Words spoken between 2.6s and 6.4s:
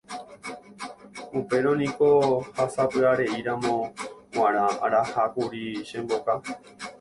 sapy'areíramo g̃uarã arahákuri che mboka.